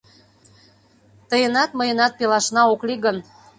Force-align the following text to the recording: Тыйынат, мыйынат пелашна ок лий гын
Тыйынат, 1.29 1.69
мыйынат 1.77 2.11
пелашна 2.19 2.61
ок 2.73 2.81
лий 2.87 2.99
гын 3.05 3.17